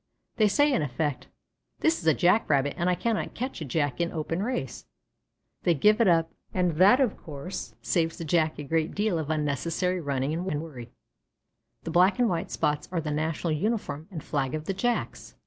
[0.37, 1.27] They say in effect,
[1.81, 4.87] "This is a Jack rabbit, and I cannot catch a Jack in open race."
[5.61, 9.29] They give it up, and that, of course, saves the Jack a great deal of
[9.29, 10.89] unnecessary running and worry.
[11.83, 15.35] The black and white spots are the national uniform and flag of the Jacks.